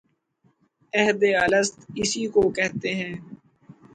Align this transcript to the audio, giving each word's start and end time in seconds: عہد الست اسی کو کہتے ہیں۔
عہد 0.93 1.21
الست 1.43 1.75
اسی 1.95 2.23
کو 2.27 2.41
کہتے 2.49 2.89
ہیں۔ 2.95 3.13